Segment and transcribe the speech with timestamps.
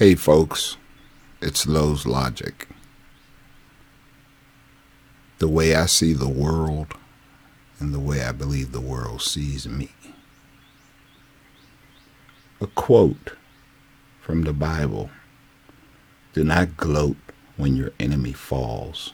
[0.00, 0.78] Hey, folks,
[1.42, 2.66] it's Lowe's Logic.
[5.40, 6.94] The way I see the world
[7.78, 9.90] and the way I believe the world sees me.
[12.62, 13.36] A quote
[14.22, 15.10] from the Bible
[16.32, 17.18] Do not gloat
[17.58, 19.12] when your enemy falls.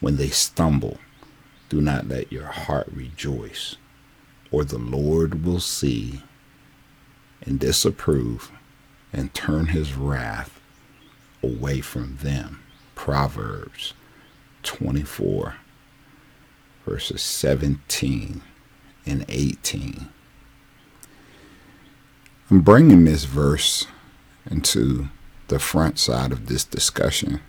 [0.00, 0.96] When they stumble,
[1.68, 3.76] do not let your heart rejoice,
[4.50, 6.22] or the Lord will see
[7.42, 8.50] and disapprove
[9.14, 10.60] and turn his wrath
[11.42, 12.60] away from them.
[12.94, 13.94] Proverbs
[14.64, 15.54] 24,
[16.84, 18.42] verses 17
[19.06, 20.08] and 18.
[22.50, 23.86] I'm bringing this verse
[24.50, 25.08] into
[25.48, 27.40] the front side of this discussion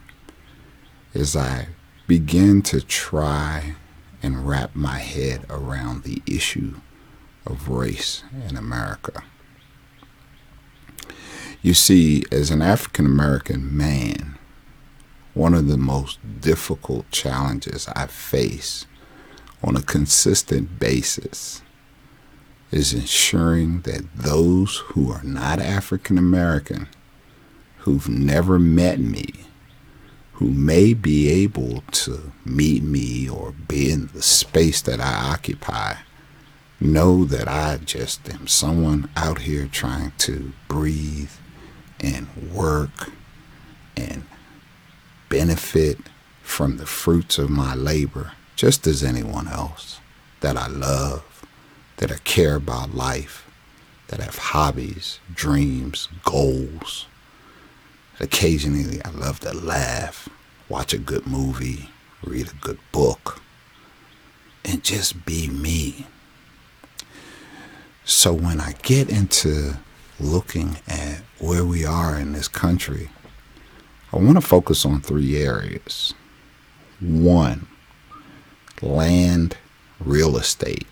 [1.13, 1.69] as I
[2.07, 3.75] begin to try
[4.21, 6.75] and wrap my head around the issue
[7.45, 9.23] of race in America.
[11.65, 14.37] You see, as an African American man,
[15.33, 18.85] one of the most difficult challenges I face
[19.63, 21.63] on a consistent basis
[22.69, 26.87] is ensuring that those who are not African American,
[27.79, 29.33] who've never met me,
[30.33, 35.95] who may be able to meet me or be in the space that I occupy,
[36.79, 41.31] know that I just am someone out here trying to breathe
[42.05, 43.11] and work
[43.97, 44.23] and
[45.27, 45.97] benefit
[46.43, 49.99] from the fruits of my labor just as anyone else
[50.41, 51.43] that I love,
[51.97, 53.49] that I care about life,
[54.09, 57.07] that have hobbies, dreams, goals.
[58.19, 60.29] Occasionally, I love to laugh,
[60.69, 61.89] watch a good movie,
[62.23, 63.41] read a good book,
[64.63, 66.05] and just be me.
[68.05, 69.77] So when I get into
[70.19, 73.09] looking at where we are in this country,
[74.13, 76.13] I want to focus on three areas.
[76.99, 77.67] One,
[78.81, 79.57] land,
[79.99, 80.87] real estate.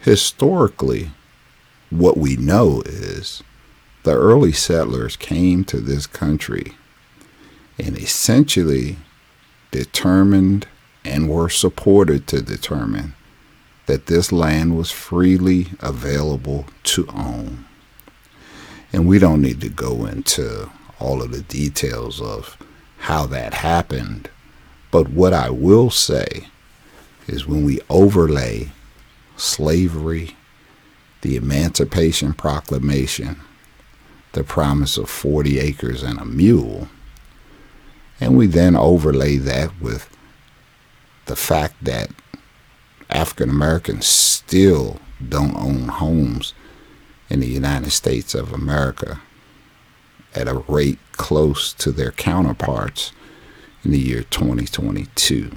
[0.00, 1.10] Historically,
[1.90, 3.42] what we know is
[4.02, 6.74] the early settlers came to this country
[7.78, 8.96] and essentially
[9.70, 10.66] determined
[11.04, 13.14] and were supported to determine
[13.88, 17.64] that this land was freely available to own.
[18.92, 22.58] And we don't need to go into all of the details of
[22.98, 24.28] how that happened.
[24.90, 26.48] But what I will say
[27.26, 28.72] is when we overlay
[29.38, 30.36] slavery,
[31.22, 33.40] the Emancipation Proclamation,
[34.32, 36.88] the promise of 40 acres and a mule,
[38.20, 40.14] and we then overlay that with
[41.24, 42.10] the fact that
[43.10, 46.54] African Americans still don't own homes
[47.28, 49.20] in the United States of America
[50.34, 53.12] at a rate close to their counterparts
[53.84, 55.50] in the year 2022.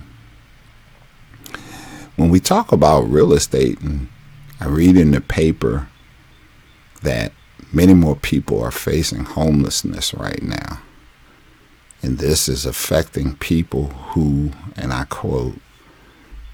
[2.16, 4.08] When we talk about real estate, and
[4.60, 5.88] I read in the paper
[7.02, 7.32] that
[7.74, 10.82] many more people are facing homelessness right now.
[12.04, 15.56] And this is affecting people who, and I quote,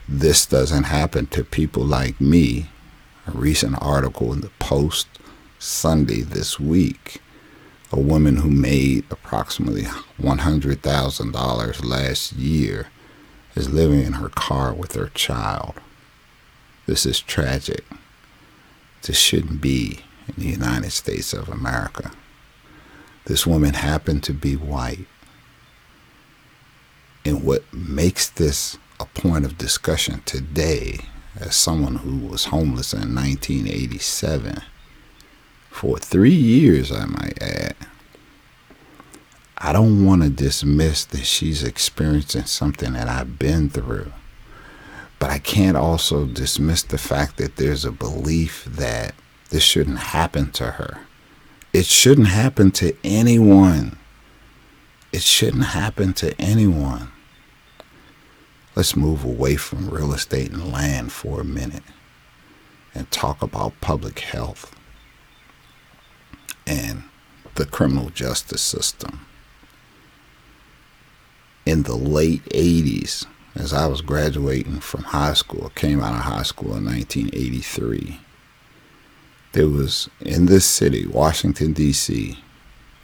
[0.08, 2.70] this doesn't happen to people like me.
[3.28, 5.08] A recent article in the Post
[5.60, 7.22] Sunday this week
[7.92, 9.84] a woman who made approximately
[10.22, 12.88] $100,000 last year
[13.56, 15.76] is living in her car with her child.
[16.86, 17.86] This is tragic.
[19.04, 22.12] This shouldn't be in the United States of America.
[23.26, 25.08] This woman happened to be white.
[27.26, 31.00] And what makes this a point of discussion today,
[31.40, 34.62] as someone who was homeless in 1987,
[35.70, 37.76] for three years, I might add,
[39.60, 44.12] I don't want to dismiss that she's experiencing something that I've been through.
[45.20, 49.16] But I can't also dismiss the fact that there's a belief that
[49.50, 51.00] this shouldn't happen to her.
[51.74, 53.98] It shouldn't happen to anyone.
[55.12, 57.12] It shouldn't happen to anyone.
[58.78, 61.82] Let's move away from real estate and land for a minute
[62.94, 64.76] and talk about public health
[66.68, 67.02] and
[67.56, 69.26] the criminal justice system.
[71.66, 73.26] In the late 80s,
[73.56, 78.20] as I was graduating from high school, came out of high school in 1983,
[79.54, 82.38] there was in this city, Washington, D.C.,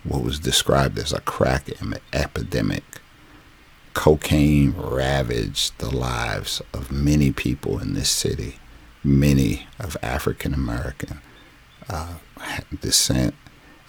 [0.04, 1.68] what was described as a crack
[2.14, 3.02] epidemic
[3.94, 8.60] cocaine ravaged the lives of many people in this city,
[9.04, 11.22] many of African American
[11.90, 12.16] uh,
[12.82, 13.36] descent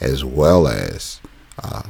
[0.01, 1.21] as well as
[1.63, 1.85] uh,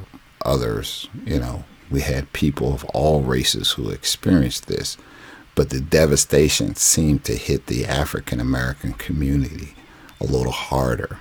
[0.44, 1.08] others.
[1.24, 4.96] You know, we had people of all races who experienced this,
[5.54, 9.74] but the devastation seemed to hit the African American community
[10.20, 11.18] a little harder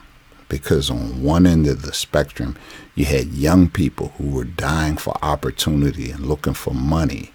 [0.54, 2.56] because on one end of the spectrum,
[2.94, 7.32] you had young people who were dying for opportunity and looking for money,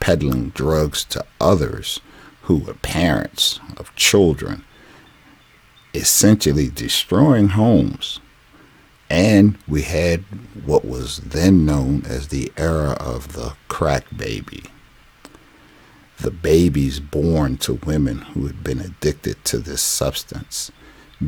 [0.00, 2.00] peddling drugs to others
[2.44, 4.64] who were parents of children,
[5.92, 8.18] essentially destroying homes.
[9.10, 10.20] And we had
[10.64, 14.62] what was then known as the era of the crack baby.
[16.16, 20.72] The babies born to women who had been addicted to this substance,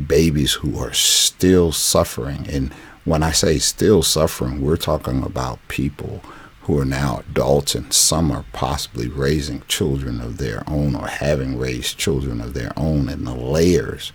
[0.07, 2.47] babies who are still suffering.
[2.49, 2.73] And
[3.05, 6.21] when I say still suffering, we're talking about people
[6.67, 11.57] who are now adults and some are possibly raising children of their own or having
[11.57, 14.11] raised children of their own and the layers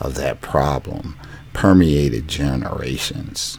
[0.00, 1.18] of that problem
[1.52, 3.58] permeated generations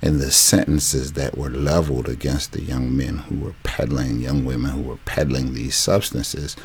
[0.00, 4.70] and the sentences that were leveled against the young men who were peddling young women
[4.70, 6.56] who were peddling these substances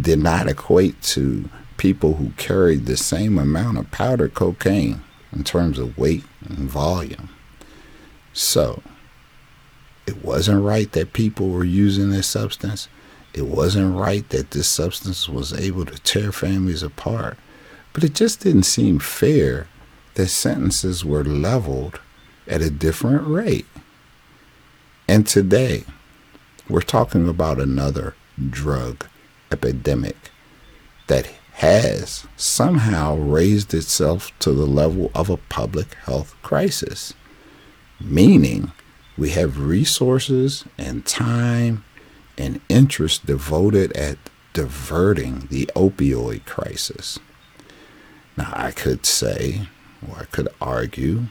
[0.00, 5.00] did not equate to people who carried the same amount of powder cocaine
[5.32, 7.30] in terms of weight and volume
[8.32, 8.82] so
[10.06, 12.88] it wasn't right that people were using this substance.
[13.34, 17.38] It wasn't right that this substance was able to tear families apart.
[17.92, 19.68] But it just didn't seem fair
[20.14, 22.00] that sentences were leveled
[22.46, 23.66] at a different rate.
[25.08, 25.84] And today,
[26.68, 28.14] we're talking about another
[28.48, 29.06] drug
[29.50, 30.30] epidemic
[31.08, 31.30] that
[31.60, 37.12] has somehow raised itself to the level of a public health crisis,
[38.00, 38.72] meaning
[39.18, 41.84] we have resources and time
[42.38, 44.16] and interest devoted at
[44.54, 47.18] diverting the opioid crisis.
[48.38, 49.68] Now, I could say,
[50.08, 51.24] or I could argue,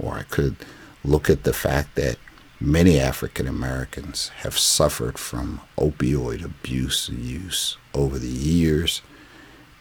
[0.00, 0.56] or I could
[1.04, 2.18] look at the fact that
[2.58, 9.00] many African Americans have suffered from opioid abuse and use over the years,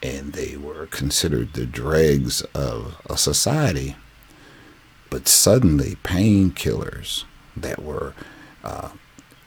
[0.06, 3.96] and they were considered the dregs of a society.
[5.10, 7.24] But suddenly, painkillers
[7.58, 8.14] that were
[8.64, 8.90] uh,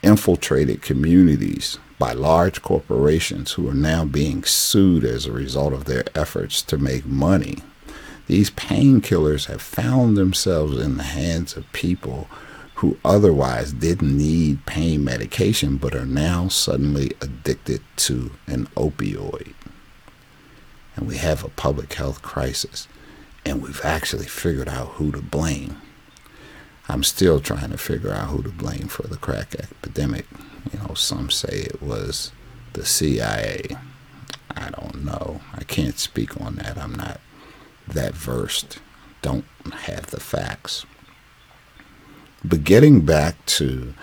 [0.03, 6.05] infiltrated communities by large corporations who are now being sued as a result of their
[6.15, 7.59] efforts to make money.
[8.27, 12.29] These painkillers have found themselves in the hands of people
[12.77, 19.55] who otherwise didn't need pain medication but are now suddenly addicted to an opioid.
[20.99, 22.89] And we have a public health crisis,
[23.45, 25.81] and we've actually figured out who to blame.
[26.89, 30.27] I'm still trying to figure out who to blame for the crack epidemic.
[30.73, 32.33] You know, some say it was
[32.73, 33.77] the CIA.
[34.57, 35.41] I don't know.
[35.55, 36.77] I can't speak on that.
[36.77, 37.21] I'm not
[37.87, 38.81] that versed.
[39.23, 40.85] Don't have the facts.
[42.45, 43.95] But getting back to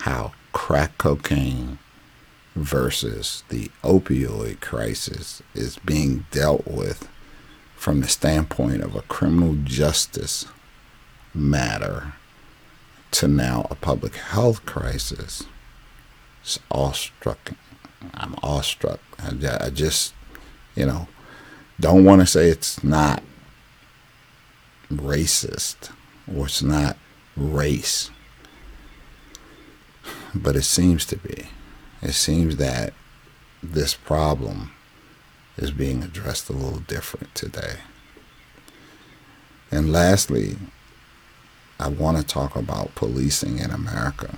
[0.00, 1.78] how crack cocaine
[2.54, 7.08] versus the opioid crisis is being dealt with
[7.76, 10.46] from the standpoint of a criminal justice
[11.34, 12.14] matter
[13.10, 15.44] to now a public health crisis.
[16.42, 17.52] It's awestruck.
[18.14, 19.00] I'm awestruck.
[19.18, 20.14] I, just,
[20.76, 21.08] you know,
[21.80, 23.22] don't want to say it's not
[24.92, 25.90] racist
[26.32, 26.96] or it's not
[27.36, 28.10] race,
[30.34, 31.48] but it seems to be.
[32.04, 32.92] It seems that
[33.62, 34.72] this problem
[35.56, 37.78] is being addressed a little different today.
[39.70, 40.58] And lastly,
[41.80, 44.36] I want to talk about policing in America.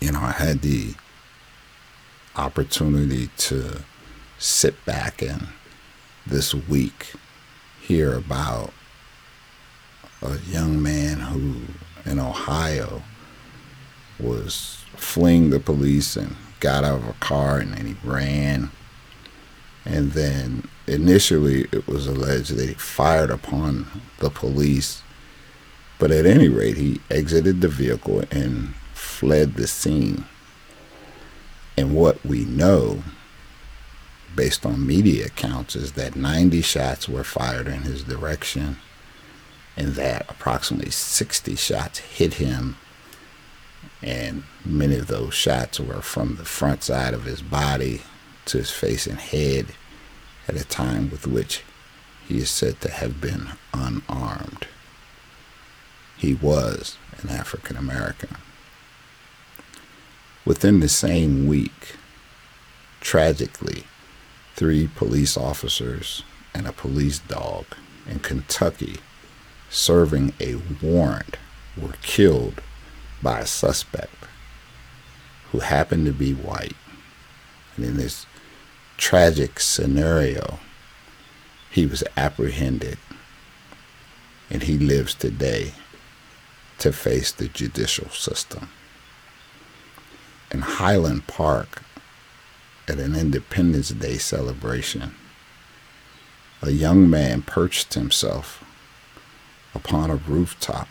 [0.00, 0.94] You know, I had the
[2.34, 3.84] opportunity to
[4.36, 5.46] sit back and
[6.26, 7.12] this week
[7.80, 8.72] hear about
[10.20, 11.54] a young man who
[12.04, 13.04] in Ohio
[14.18, 18.70] was fleeing the police and got out of a car and then he ran.
[19.84, 25.02] And then initially it was alleged that he fired upon the police
[25.98, 30.24] but at any rate, he exited the vehicle and fled the scene.
[31.76, 33.02] And what we know,
[34.34, 38.78] based on media accounts, is that 90 shots were fired in his direction
[39.76, 42.76] and that approximately 60 shots hit him.
[44.04, 48.02] And many of those shots were from the front side of his body
[48.44, 49.66] to his face and head
[50.46, 51.64] at a time with which
[52.28, 54.68] he is said to have been unarmed
[56.24, 58.36] he was an African American.
[60.44, 61.96] Within the same week,
[63.00, 63.84] tragically,
[64.54, 66.22] three police officers
[66.54, 67.66] and a police dog
[68.08, 68.96] in Kentucky
[69.68, 71.36] serving a warrant
[71.76, 72.62] were killed
[73.24, 74.14] by a suspect
[75.50, 76.76] who happened to be white.
[77.76, 78.26] And in this
[78.96, 80.60] tragic scenario,
[81.70, 82.98] he was apprehended
[84.50, 85.72] and he lives today
[86.78, 88.68] to face the judicial system.
[90.52, 91.82] In Highland Park,
[92.86, 95.14] at an Independence Day celebration,
[96.62, 98.62] a young man perched himself
[99.74, 100.88] upon a rooftop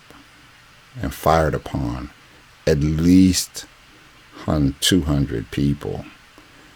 [1.02, 2.10] and fired upon
[2.66, 3.66] at least
[4.46, 6.06] 200 people,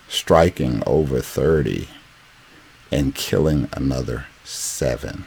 [0.07, 1.87] striking over 30
[2.91, 5.25] and killing another seven.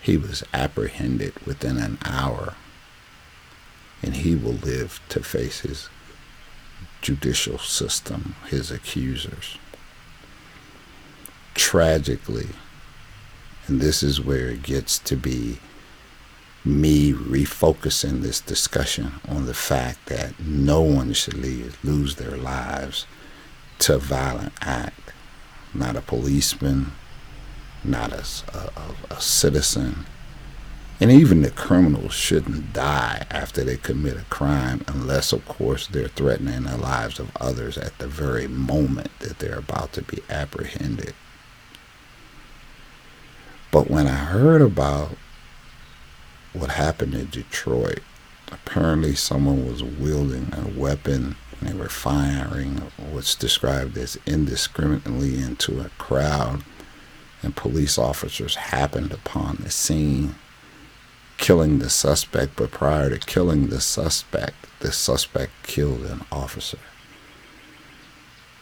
[0.00, 2.54] He was apprehended within an hour,
[4.02, 5.88] and he will live to face his
[7.02, 9.58] judicial system, his accusers.
[11.54, 12.48] Tragically,
[13.66, 15.58] and this is where it gets to be
[16.64, 23.06] me refocusing this discussion on the fact that no one should leave, lose their lives
[23.78, 25.12] to a violent act.
[25.72, 26.92] Not a policeman,
[27.82, 28.24] not a,
[28.54, 30.04] a, a citizen,
[31.00, 36.08] and even the criminals shouldn't die after they commit a crime unless, of course, they're
[36.08, 41.14] threatening the lives of others at the very moment that they're about to be apprehended.
[43.70, 45.16] But when I heard about
[46.52, 48.00] what happened in Detroit,
[48.50, 52.78] apparently someone was wielding a weapon and they were firing
[53.10, 56.64] what's described as indiscriminately into a crowd,
[57.42, 60.34] and police officers happened upon the scene
[61.40, 66.78] killing the suspect, but prior to killing the suspect, the suspect killed an officer.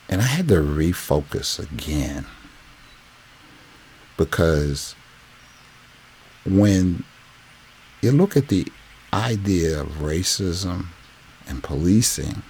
[0.09, 2.25] And I had to refocus again
[4.16, 4.95] because
[6.47, 7.04] when
[8.00, 8.67] you look at the
[9.12, 10.87] idea of racism
[11.47, 12.43] and policing,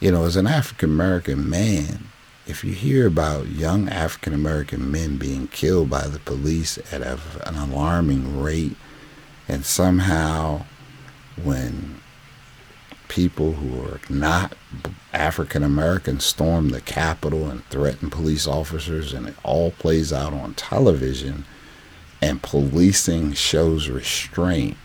[0.00, 2.08] you know, as an African American man,
[2.46, 7.18] if you hear about young African American men being killed by the police at a,
[7.44, 8.76] an alarming rate,
[9.48, 10.64] and somehow
[11.42, 12.00] when
[13.08, 14.54] people who are not
[15.12, 20.54] African American storm the Capitol and threaten police officers, and it all plays out on
[20.54, 21.44] television,
[22.20, 24.76] and policing shows restraint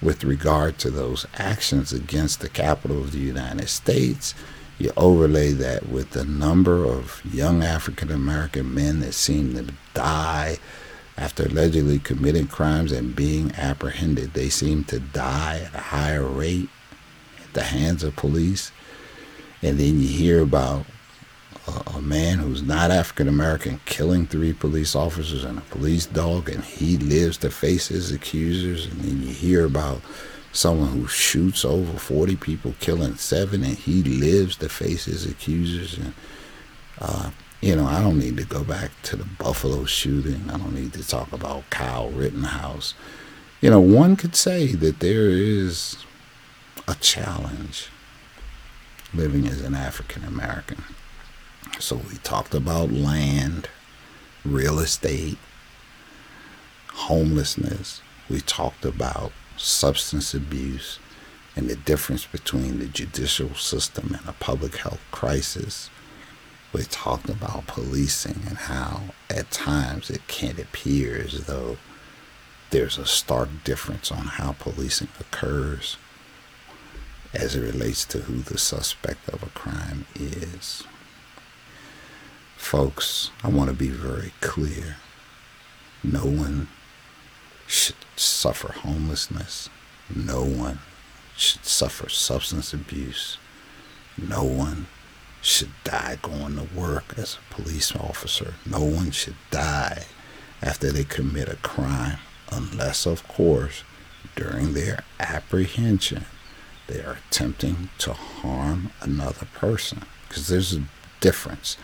[0.00, 4.34] with regard to those actions against the capital of the United States.
[4.78, 10.58] You overlay that with the number of young African American men that seem to die
[11.16, 14.34] after allegedly committing crimes and being apprehended.
[14.34, 16.68] They seem to die at a higher rate
[17.42, 18.72] at the hands of police.
[19.62, 20.86] And then you hear about
[21.66, 26.62] a, man who's not African American killing three police officers and a police dog, and
[26.62, 28.86] he lives to face his accusers.
[28.86, 30.02] And then you hear about
[30.52, 35.96] someone who shoots over 40 people, killing seven, and he lives to face his accusers.
[35.98, 36.14] And,
[37.00, 37.30] uh,
[37.60, 40.50] you know, I don't need to go back to the Buffalo shooting.
[40.50, 42.94] I don't need to talk about Kyle Rittenhouse.
[43.62, 45.96] You know, one could say that there is
[46.86, 47.88] a challenge
[49.14, 50.84] living as an African American.
[51.78, 53.68] So we talked about land,
[54.44, 55.38] real estate,
[56.92, 58.00] homelessness.
[58.30, 60.98] We talked about substance abuse
[61.56, 65.90] and the difference between the judicial system and a public health crisis.
[66.72, 71.76] We talked about policing and how at times it can't appear as though
[72.70, 75.96] there's a stark difference on how policing occurs
[77.32, 80.84] as it relates to who the suspect of a crime is.
[82.64, 84.96] Folks, I want to be very clear.
[86.02, 86.68] No one
[87.66, 89.68] should suffer homelessness.
[90.12, 90.78] No one
[91.36, 93.36] should suffer substance abuse.
[94.16, 94.86] No one
[95.42, 98.54] should die going to work as a police officer.
[98.64, 100.06] No one should die
[100.62, 102.18] after they commit a crime,
[102.50, 103.84] unless, of course,
[104.36, 106.24] during their apprehension,
[106.86, 110.04] they are attempting to harm another person.
[110.26, 110.84] Because there's a
[111.20, 111.76] difference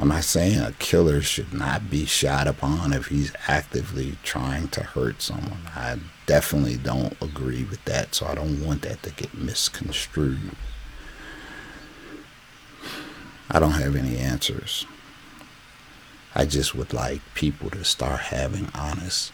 [0.00, 4.82] I'm not saying a killer should not be shot upon if he's actively trying to
[4.82, 5.60] hurt someone.
[5.76, 10.52] I definitely don't agree with that, so I don't want that to get misconstrued.
[13.50, 14.86] I don't have any answers.
[16.34, 19.32] I just would like people to start having honest,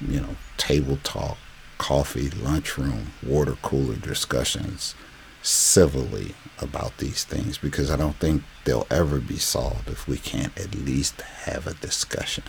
[0.00, 1.38] you know, table talk,
[1.78, 4.96] coffee, lunchroom, water cooler discussions
[5.42, 10.56] civilly about these things because I don't think they'll ever be solved if we can't
[10.58, 12.44] at least have a discussion,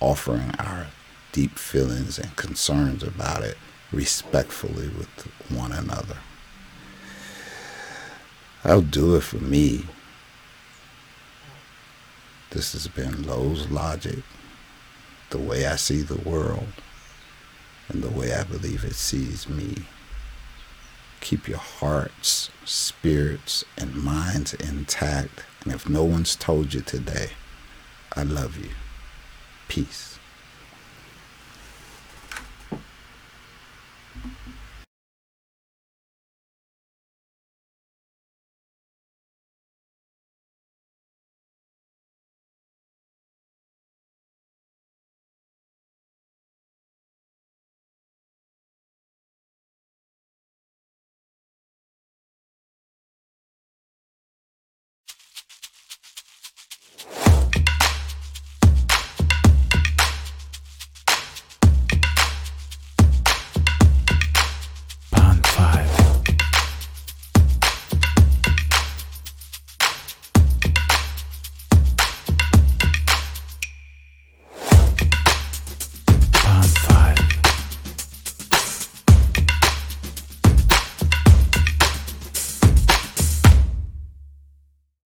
[0.00, 0.88] offering our
[1.32, 3.58] deep feelings and concerns about it
[3.90, 5.08] respectfully with
[5.50, 6.18] one another.
[8.64, 9.84] I'll do it for me.
[12.50, 14.22] This has been Lowe's Logic,
[15.30, 16.68] the way I see the world,
[17.88, 19.84] and the way I believe it sees me.
[21.24, 25.42] Keep your hearts, spirits, and minds intact.
[25.64, 27.30] And if no one's told you today,
[28.14, 28.72] I love you.
[29.66, 30.18] Peace.